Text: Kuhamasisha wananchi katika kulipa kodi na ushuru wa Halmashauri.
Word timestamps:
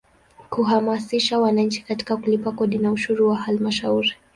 Kuhamasisha 0.49 1.39
wananchi 1.39 1.81
katika 1.81 2.17
kulipa 2.17 2.51
kodi 2.51 2.77
na 2.77 2.91
ushuru 2.91 3.29
wa 3.29 3.35
Halmashauri. 3.35 4.11